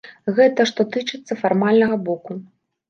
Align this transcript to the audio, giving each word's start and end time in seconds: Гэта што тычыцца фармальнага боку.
Гэта 0.39 0.67
што 0.71 0.87
тычыцца 0.95 1.39
фармальнага 1.43 2.05
боку. 2.11 2.45